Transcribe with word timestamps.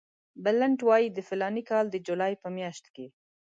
بلنټ 0.43 0.79
وایي 0.87 1.07
د 1.13 1.19
فلاني 1.27 1.63
کال 1.69 1.85
د 1.91 1.95
جولای 2.07 2.33
په 2.43 2.47
میاشت 2.57 2.85
کې. 2.95 3.07